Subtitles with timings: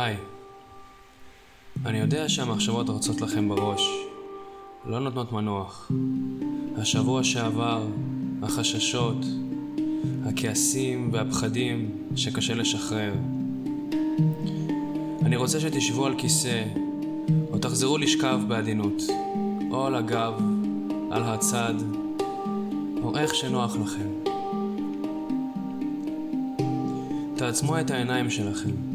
[0.00, 0.16] היי.
[1.86, 3.82] אני יודע שהמחשבות רצות לכם בראש,
[4.86, 5.90] לא נותנות מנוח.
[6.76, 7.86] השבוע שעבר,
[8.42, 9.16] החששות,
[10.24, 13.14] הכעסים והפחדים שקשה לשחרר.
[15.22, 16.64] אני רוצה שתשבו על כיסא,
[17.52, 19.02] או תחזרו לשכב בעדינות,
[19.70, 20.34] או על הגב,
[21.10, 21.74] על הצד,
[23.02, 24.08] או איך שנוח לכם.
[27.36, 28.89] תעצמו את העיניים שלכם,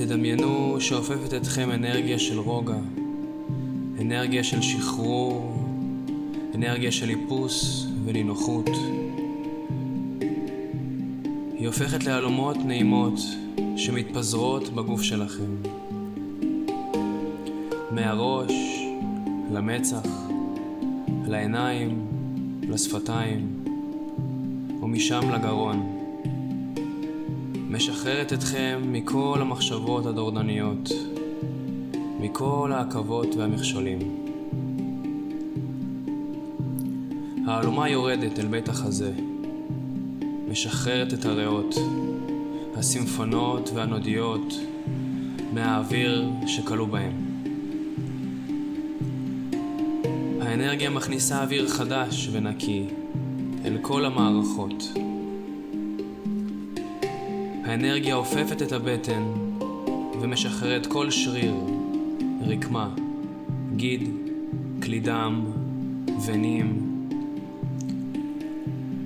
[0.00, 2.78] ותדמיינו שאופפת אתכם אנרגיה של רוגע,
[4.00, 5.56] אנרגיה של שחרור,
[6.54, 8.70] אנרגיה של איפוס ונינוחות.
[11.58, 13.18] היא הופכת להלומות נעימות
[13.76, 15.56] שמתפזרות בגוף שלכם.
[17.90, 18.52] מהראש
[19.52, 20.06] למצח,
[21.26, 22.06] לעיניים,
[22.62, 23.64] לשפתיים,
[24.82, 25.95] ומשם לגרון.
[27.76, 30.88] משחררת אתכם מכל המחשבות הדורדניות,
[32.20, 33.98] מכל העכבות והמכשולים.
[37.46, 39.12] ההלומה יורדת אל בית החזה,
[40.48, 41.74] משחררת את הריאות,
[42.76, 44.54] הסימפונות והנודיות
[45.52, 47.12] מהאוויר שכלו בהם.
[50.40, 52.86] האנרגיה מכניסה אוויר חדש ונקי
[53.64, 54.92] אל כל המערכות.
[57.66, 59.22] האנרגיה עופפת את הבטן
[60.20, 61.54] ומשחררת כל שריר,
[62.46, 62.88] רקמה,
[63.76, 64.08] גיד,
[64.82, 65.44] כלי דם,
[66.26, 66.96] ונים.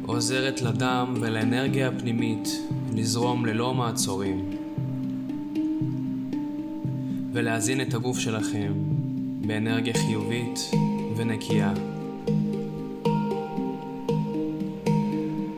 [0.06, 2.48] עוזרת לדם ולאנרגיה הפנימית
[2.94, 4.50] לזרום ללא מעצורים
[7.32, 8.72] ולהזין את הגוף שלכם
[9.46, 10.70] באנרגיה חיובית
[11.16, 11.72] ונקייה.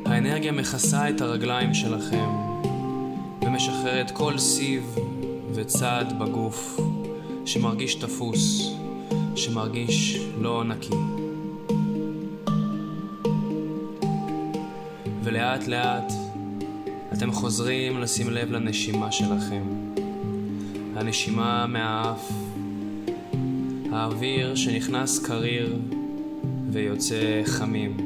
[0.07, 2.52] האנרגיה מכסה את הרגליים שלכם
[3.53, 4.97] ומשחררת כל סיב
[5.55, 6.81] וצד בגוף
[7.45, 8.73] שמרגיש תפוס,
[9.37, 10.95] שמרגיש לא נקי.
[15.25, 16.13] ולאט לאט
[17.13, 19.63] אתם חוזרים לשים לב לנשימה שלכם.
[20.97, 22.31] הנשימה מהאף,
[23.93, 25.79] האוויר שנכנס קריר
[26.71, 27.97] ויוצא חמים.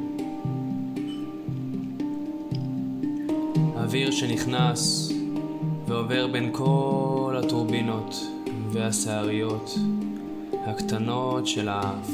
[3.77, 5.06] אוויר שנכנס
[5.87, 8.15] ועובר בין כל הטורבינות
[8.73, 9.75] והשעריות
[10.67, 12.11] הקטנות של האף.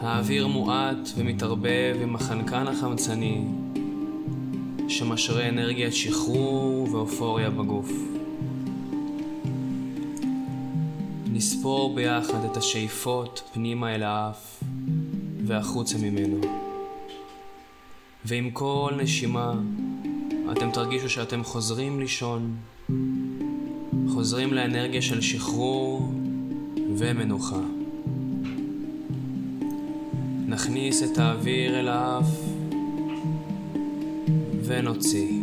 [0.00, 3.44] האוויר מועט ומתערבב עם החנקן החמצני
[4.88, 7.92] שמשרה אנרגיית שחרור ואופוריה בגוף.
[11.32, 14.64] נספור ביחד את השאיפות פנימה אל האף
[15.46, 16.40] והחוצה ממנו.
[18.24, 19.54] ועם כל נשימה
[20.52, 22.56] אתם תרגישו שאתם חוזרים לישון,
[24.08, 26.12] חוזרים לאנרגיה של שחרור
[26.96, 27.60] ומנוחה.
[30.46, 32.30] נכניס את האוויר אל האף
[34.64, 35.40] ונוציא.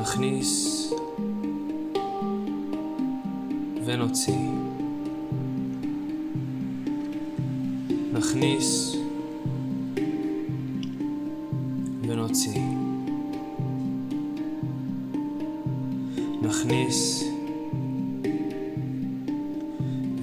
[0.00, 0.92] נכניס
[3.84, 4.34] ונוציא.
[8.12, 8.99] נכניס
[12.02, 12.60] ונוציא.
[16.42, 17.24] נכניס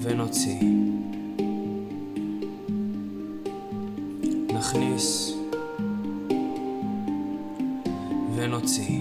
[0.00, 0.60] ונוציא.
[4.54, 5.32] נכניס
[8.34, 9.00] ונוציא.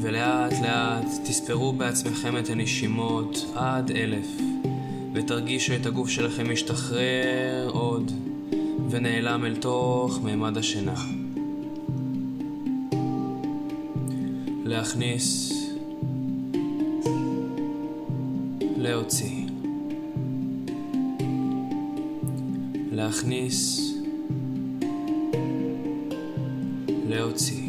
[0.00, 4.26] ולאט לאט תספרו בעצמכם את הנשימות עד אלף,
[5.14, 7.65] ותרגישו את הגוף שלכם משתחרר.
[8.90, 10.94] ונעלם אל תוך מימד השינה.
[14.64, 15.52] להכניס,
[18.76, 19.46] להוציא.
[22.92, 23.92] להכניס,
[27.08, 27.65] להוציא.